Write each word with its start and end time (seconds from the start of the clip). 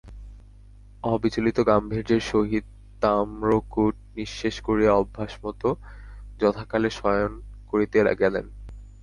অবিচলিত 1.03 1.57
গাম্ভীর্যের 1.67 2.21
সহিত 2.31 2.65
তাম্রকূট 3.01 3.95
নিঃশেষ 4.15 4.55
করিয়া 4.61 4.91
অভ্যাসমত 4.93 5.61
যথাকালে 6.39 6.89
শয়ন 6.99 7.31
করিতে 7.69 7.97
গেলেন। 8.21 8.45